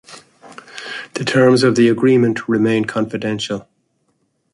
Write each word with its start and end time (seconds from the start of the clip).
The 1.13 1.23
terms 1.23 1.61
of 1.61 1.75
the 1.75 1.87
agreement 1.87 2.49
remain 2.49 2.85
confidential. 2.85 3.67